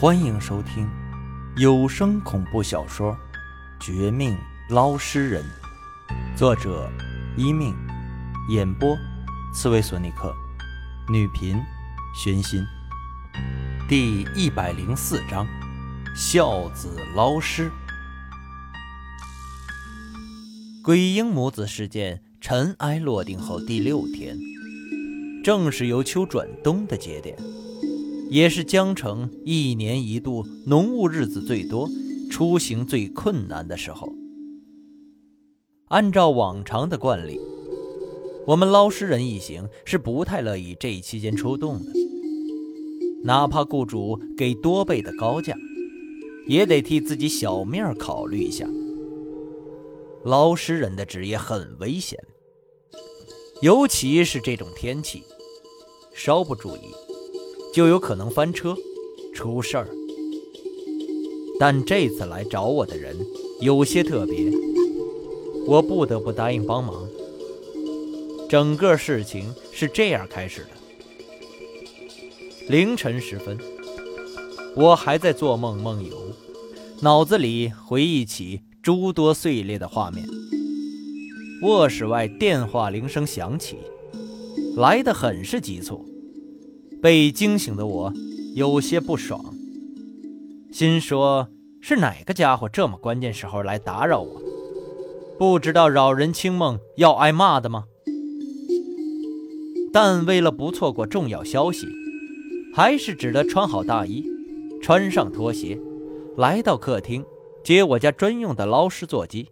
[0.00, 0.90] 欢迎收听
[1.56, 3.12] 有声恐怖小说
[3.80, 4.36] 《绝命
[4.68, 5.42] 捞尸人》，
[6.36, 6.90] 作者：
[7.36, 7.72] 一命，
[8.48, 8.98] 演播：
[9.54, 10.34] 刺猬索尼克，
[11.08, 11.56] 女频：
[12.12, 12.60] 玄心。
[13.88, 15.46] 第一百零四章：
[16.16, 17.70] 孝子捞尸。
[20.82, 24.36] 鬼婴母子事件尘埃落定后第六天，
[25.44, 27.38] 正是由秋转冬的节点。
[28.30, 31.88] 也是江城一年一度浓雾日子最多、
[32.30, 34.12] 出行最困难的时候。
[35.88, 37.38] 按照往常的惯例，
[38.46, 41.92] 我们捞尸人一行是不太乐意这一期间出动的，
[43.22, 45.54] 哪怕雇主给多倍的高价，
[46.48, 48.68] 也得替自己小命考虑一下。
[50.24, 52.18] 捞尸人的职业很危险，
[53.60, 55.22] 尤其是这种天气，
[56.14, 57.03] 稍不注意。
[57.74, 58.76] 就有可能翻车，
[59.34, 59.88] 出事儿。
[61.58, 63.16] 但这次来找我的人
[63.60, 64.48] 有些特别，
[65.66, 67.04] 我不得不答应帮忙。
[68.48, 70.68] 整个事情是这样开始的：
[72.68, 73.58] 凌晨时分，
[74.76, 76.16] 我还在做梦梦游，
[77.00, 80.24] 脑子里回忆起诸多碎裂的画面。
[81.62, 83.78] 卧室外电话铃声响起，
[84.76, 86.08] 来得很是急促。
[87.04, 88.12] 被惊醒的我
[88.54, 89.54] 有些不爽，
[90.72, 91.50] 心说
[91.82, 94.40] ：“是哪个家伙这么关键时候来打扰我？
[95.38, 97.84] 不知道扰人清梦要挨骂的吗？”
[99.92, 101.86] 但为了不错过重要消息，
[102.74, 104.24] 还是只得穿好大衣，
[104.80, 105.78] 穿上拖鞋，
[106.38, 107.22] 来到客厅
[107.62, 109.50] 接我家专用的捞尸座机。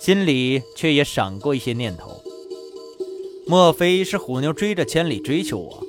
[0.00, 2.15] 心里却也闪过一些念头。
[3.48, 5.86] 莫非是虎妞追着千里追求我，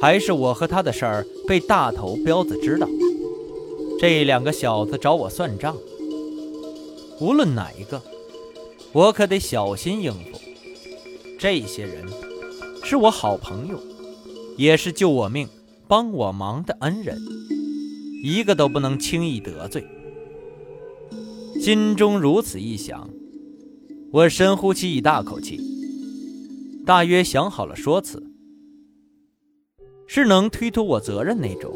[0.00, 2.88] 还是我和他的事儿被大头彪子知道？
[3.98, 5.76] 这两个小子找我算账。
[7.20, 8.00] 无论哪一个，
[8.92, 10.40] 我可得小心应付。
[11.40, 12.06] 这些人
[12.84, 13.76] 是我好朋友，
[14.56, 15.48] 也是救我命、
[15.88, 17.20] 帮我忙的恩人，
[18.22, 19.84] 一个都不能轻易得罪。
[21.60, 23.10] 心中如此一想，
[24.12, 25.73] 我深呼吸一大口气。
[26.86, 28.22] 大约想好了说辞，
[30.06, 31.72] 是能推脱我责任那种，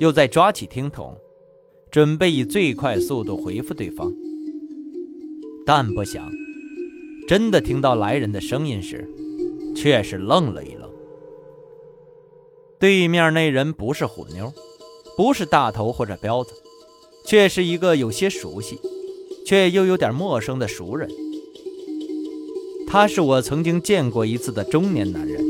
[0.00, 1.16] 又在抓起听筒，
[1.90, 4.12] 准备以最快速度回复对方。
[5.64, 6.30] 但不想，
[7.26, 9.08] 真的听到来人的声音时，
[9.74, 10.90] 却是愣了一愣。
[12.78, 14.52] 对面那人不是虎妞，
[15.16, 16.52] 不是大头或者彪子，
[17.24, 18.78] 却是一个有些熟悉，
[19.46, 21.08] 却又有点陌生的熟人。
[22.92, 25.42] 他是我曾经见过一次的中年男人，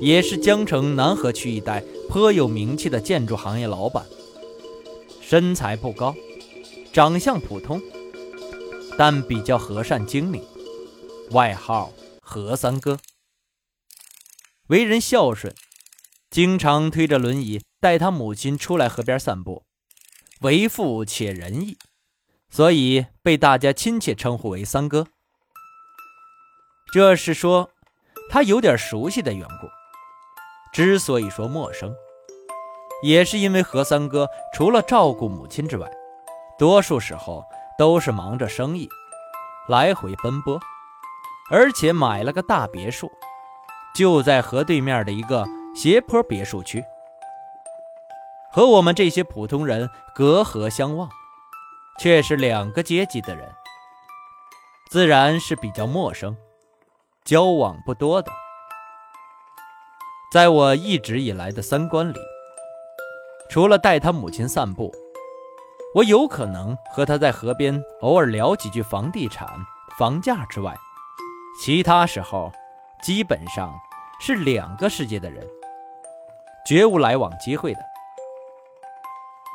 [0.00, 4.06] 也是江城南河区一带颇有名气的建筑行业老板。
[5.20, 6.14] 身材不高，
[6.92, 7.82] 长相普通，
[8.96, 10.40] 但比较和善精明，
[11.32, 11.92] 外号
[12.22, 13.00] 何三哥。
[14.68, 15.52] 为人孝顺，
[16.30, 19.64] 经常推着轮椅带他母亲出来河边散步，
[20.42, 21.76] 为富且仁义，
[22.48, 25.08] 所以被大家亲切称呼为三哥。
[26.96, 27.68] 这是说，
[28.30, 29.68] 他有点熟悉的缘故。
[30.72, 31.94] 之所以说陌生，
[33.02, 35.86] 也是因为何三哥除了照顾母亲之外，
[36.58, 37.44] 多数时候
[37.76, 38.88] 都是忙着生意，
[39.68, 40.58] 来回奔波，
[41.50, 43.12] 而且买了个大别墅，
[43.94, 46.82] 就在河对面的一个斜坡别墅区，
[48.50, 51.10] 和我们这些普通人隔河相望，
[51.98, 53.52] 却是两个阶级的人，
[54.90, 56.34] 自然是比较陌生。
[57.26, 58.30] 交往不多的，
[60.30, 62.20] 在我一直以来的三观里，
[63.50, 64.94] 除了带他母亲散步，
[65.92, 69.48] 我有可能和他在河边偶尔聊几句房地产、
[69.98, 70.72] 房价之外，
[71.60, 72.52] 其他时候
[73.02, 73.74] 基本上
[74.20, 75.44] 是两个世界的人，
[76.64, 77.80] 绝无来往机会的。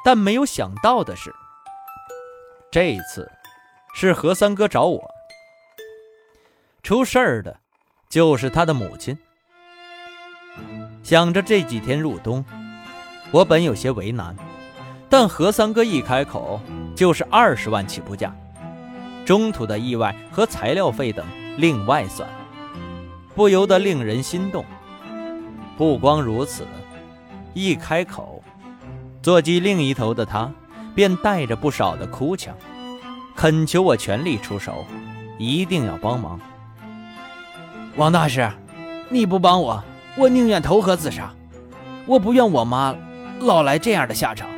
[0.03, 1.33] 但没有想到的是，
[2.69, 3.31] 这一次
[3.94, 5.01] 是何三哥找我，
[6.83, 7.60] 出事儿的。
[8.11, 9.17] 就是他的母亲。
[11.01, 12.43] 想着这几天入冬，
[13.31, 14.35] 我本有些为难，
[15.09, 16.59] 但何三哥一开口
[16.93, 18.35] 就是二十万起步价，
[19.25, 21.25] 中途的意外和材料费等
[21.57, 22.27] 另外算，
[23.33, 24.65] 不由得令人心动。
[25.77, 26.67] 不光如此，
[27.53, 28.43] 一开口，
[29.21, 30.51] 座机另一头的他
[30.93, 32.53] 便带着不少的哭腔，
[33.37, 34.85] 恳求我全力出手，
[35.39, 36.37] 一定要帮忙。
[37.97, 38.49] 王大师，
[39.09, 39.83] 你不帮我，
[40.17, 41.33] 我宁愿投河自杀。
[42.05, 42.95] 我不愿我妈
[43.41, 44.49] 老来这样的下场，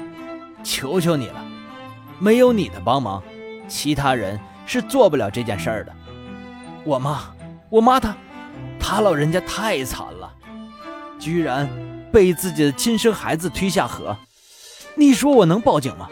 [0.64, 1.44] 求求你了！
[2.20, 3.22] 没有你的帮忙，
[3.68, 5.92] 其他人是做不了这件事儿的。
[6.84, 7.34] 我妈，
[7.70, 8.16] 我妈她，
[8.80, 10.32] 她老人家太惨了，
[11.18, 11.68] 居然
[12.12, 14.16] 被自己的亲生孩子推下河。
[14.96, 16.08] 你说我能报警吗？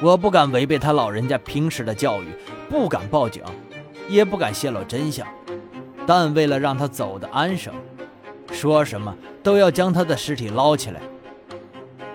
[0.00, 2.26] 我不敢违背他老人家平时的教育，
[2.68, 3.42] 不敢报警，
[4.08, 5.26] 也不敢泄露真相。
[6.06, 7.72] 但为了让他走得安生，
[8.52, 11.00] 说什么都要将他的尸体捞起来。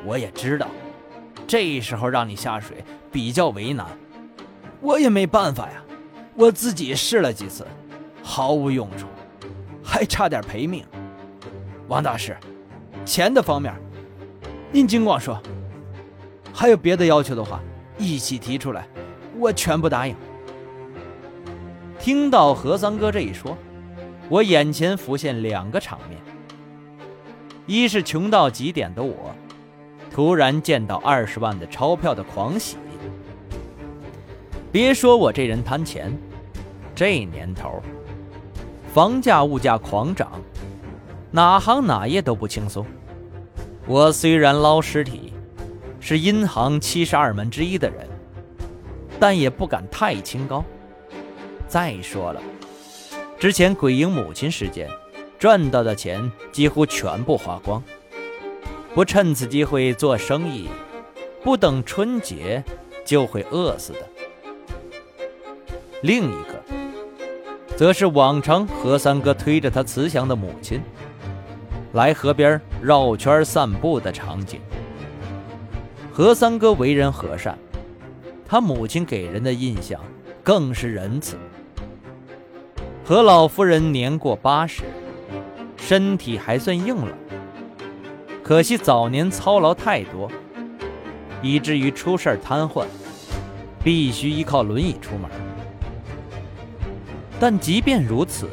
[0.05, 0.67] 我也知道，
[1.47, 3.85] 这时候让你下水比较为难，
[4.79, 5.83] 我也没办法呀。
[6.35, 7.65] 我自己试了几次，
[8.23, 9.07] 毫无用处，
[9.83, 10.85] 还差点赔命。
[11.87, 12.37] 王大师，
[13.03, 13.73] 钱的方面，
[14.71, 15.41] 您尽管说。
[16.53, 17.59] 还有别的要求的话，
[17.97, 18.87] 一起提出来，
[19.37, 20.15] 我全部答应。
[21.99, 23.55] 听到何三哥这一说。
[24.29, 26.19] 我眼前浮现两个场面：
[27.65, 29.35] 一是穷到极点的我，
[30.11, 32.77] 突然见到二十万的钞票的狂喜。
[34.71, 36.15] 别说我这人贪钱，
[36.93, 37.81] 这年头，
[38.93, 40.31] 房价物价狂涨，
[41.31, 42.85] 哪行哪业都不轻松。
[43.87, 45.33] 我虽然捞尸体，
[45.99, 48.07] 是银行七十二门之一的人，
[49.19, 50.63] 但也不敢太清高。
[51.69, 52.41] 再说了。
[53.39, 54.89] 之前鬼婴母亲事件
[55.37, 57.81] 赚到的钱几乎全部花光，
[58.93, 60.67] 不趁此机会做生意，
[61.41, 62.61] 不等春节
[63.05, 63.99] 就会饿死的。
[66.01, 70.81] 另一个，则是往常何三哥推着他慈祥的母亲
[71.93, 74.59] 来河边绕圈散步的场景。
[76.11, 77.57] 何三哥为人和善，
[78.45, 80.01] 他母亲给人的印象
[80.43, 81.37] 更是仁慈。
[83.09, 84.83] 何老夫人年过八十，
[85.77, 87.09] 身体还算硬朗，
[88.43, 90.29] 可惜早年操劳太多，
[91.41, 92.85] 以至于出事瘫痪，
[93.83, 95.27] 必须依靠轮椅出门。
[97.39, 98.47] 但即便如此，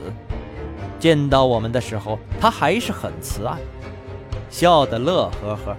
[0.99, 3.59] 见到我们的时候，她还是很慈爱，
[4.49, 5.77] 笑得乐呵呵，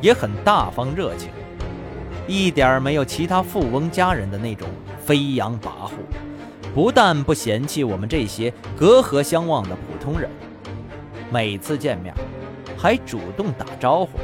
[0.00, 1.30] 也很大方热情，
[2.28, 4.68] 一点没有其他富翁家人的那种
[5.04, 5.90] 飞扬跋扈。
[6.74, 10.30] 不但不嫌弃我们这些隔河相望的普通人，
[11.30, 12.14] 每次见面
[12.78, 14.18] 还主动打招呼，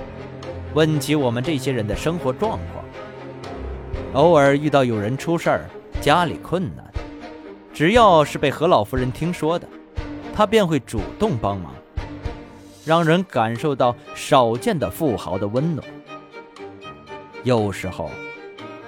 [0.72, 2.84] 问起我们这些人的生活状况。
[4.14, 5.68] 偶尔遇到有人出事儿、
[6.00, 6.90] 家里困难，
[7.74, 9.68] 只要是被何老夫人听说的，
[10.34, 11.74] 他便会主动帮忙，
[12.86, 15.86] 让人感受到少见的富豪的温暖。
[17.44, 18.10] 有时候，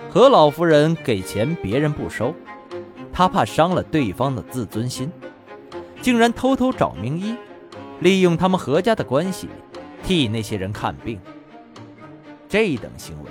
[0.08, 2.34] 何老夫人给钱，别人不收。
[3.20, 5.12] 他怕伤了对方的自尊心，
[6.00, 7.36] 竟然偷偷找名医，
[8.00, 9.46] 利用他们何家的关系
[10.02, 11.20] 替那些人看病。
[12.48, 13.30] 这等行为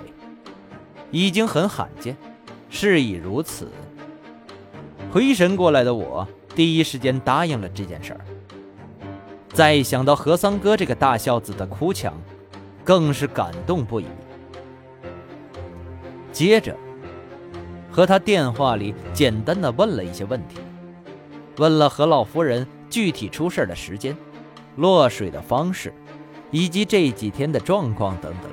[1.09, 2.15] 已经很罕见，
[2.69, 3.67] 事已如此，
[5.11, 8.21] 回神过来的我第一时间答应了这件事儿。
[9.51, 12.13] 再想到何三哥这个大孝子的哭腔，
[12.83, 14.05] 更是感动不已。
[16.31, 16.77] 接着。
[17.99, 20.55] 和他电话里简单的问了一些问题，
[21.57, 24.15] 问了何老夫人具体出事的时间、
[24.77, 25.93] 落水的方式，
[26.49, 28.49] 以及这几天的状况等等。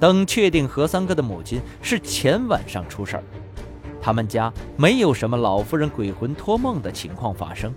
[0.00, 3.22] 等确定何三哥的母亲是前晚上出事儿，
[4.00, 7.74] 他们家没有什么老夫人鬼魂托梦的情况发生，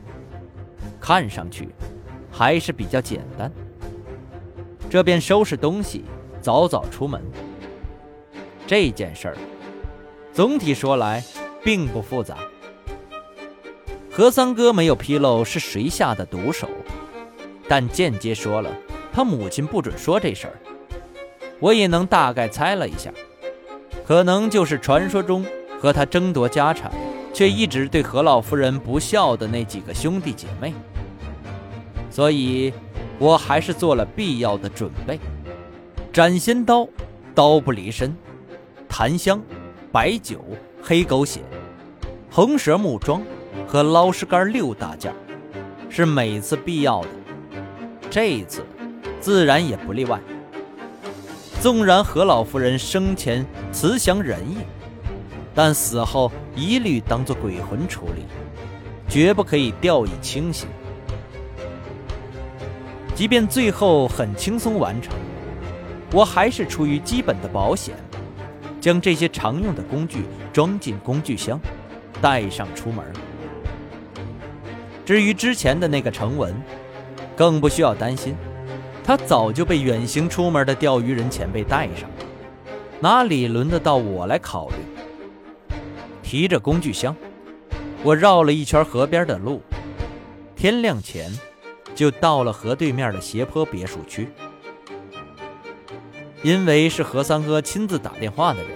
[0.97, 1.67] 看上去
[2.31, 3.51] 还是比较简单。
[4.89, 6.05] 这便收拾东西，
[6.39, 7.21] 早早出门。
[8.65, 9.37] 这件事儿。
[10.35, 11.23] 总体说来，
[11.63, 12.35] 并不复杂。
[14.11, 16.69] 何三哥没有披露是谁下的毒手，
[17.69, 18.69] 但间接说了
[19.13, 20.59] 他母亲不准说这事儿。
[21.61, 23.09] 我也能大概猜了一下，
[24.05, 25.45] 可能就是传说中
[25.79, 26.91] 和他争夺家产，
[27.33, 30.73] 却一直对何老夫人不孝的那几个兄弟姐妹。
[32.11, 32.73] 所以，
[33.19, 35.17] 我还是做了必要的准备：
[36.11, 36.85] 斩仙刀，
[37.33, 38.09] 刀不离身；
[38.89, 39.41] 檀香。
[39.95, 40.43] 白酒、
[40.83, 41.39] 黑狗血、
[42.29, 43.21] 红蛇木桩
[43.65, 45.13] 和捞尸杆六大件，
[45.89, 47.07] 是每次必要的。
[48.09, 48.65] 这一次，
[49.21, 50.19] 自然也不例外。
[51.61, 54.57] 纵然何老夫人生前慈祥仁义，
[55.53, 58.25] 但死后一律当作鬼魂处理，
[59.07, 60.67] 绝不可以掉以轻心。
[63.15, 65.13] 即便最后很轻松完成，
[66.11, 67.95] 我还是出于基本的保险。
[68.85, 71.59] 将这些常用的工具装进工具箱，
[72.21, 73.03] 带上出门。
[75.03, 76.55] 至于之前的那个成文，
[77.35, 78.35] 更不需要担心，
[79.03, 82.15] 他早就被远行出门的钓鱼人前辈带上了，
[82.99, 84.75] 哪里轮得到我来考虑？
[86.21, 87.15] 提着工具箱，
[88.03, 89.63] 我绕了一圈河边的路，
[90.55, 91.31] 天亮前
[91.95, 94.29] 就到了河对面的斜坡别墅区。
[96.45, 98.69] 因为是何三哥亲自打电话的人，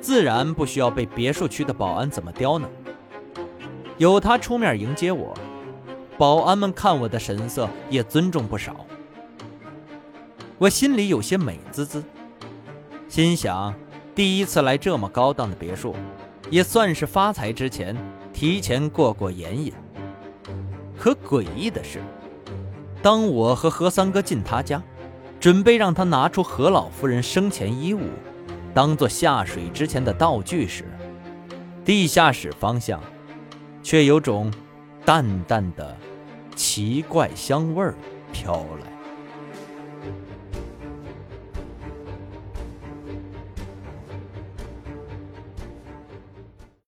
[0.00, 2.68] 自然不需要被别墅区的保安怎么刁难。
[3.96, 5.32] 有他出面迎接我，
[6.18, 8.84] 保安们看我的神色也尊重不少。
[10.58, 12.02] 我心里有些美滋滋，
[13.08, 13.72] 心想
[14.12, 15.94] 第一次来这么高档的别墅。
[16.50, 17.96] 也算是发财之前
[18.32, 19.72] 提前过过眼瘾。
[20.98, 22.02] 可诡异的是，
[23.00, 24.82] 当我和何三哥进他家，
[25.40, 28.02] 准备让他拿出何老夫人生前衣物，
[28.74, 30.84] 当做下水之前的道具时，
[31.82, 33.00] 地下室方向，
[33.82, 34.52] 却有种
[35.02, 35.96] 淡淡的
[36.54, 37.94] 奇怪香味儿
[38.34, 38.54] 飘
[38.84, 38.89] 来。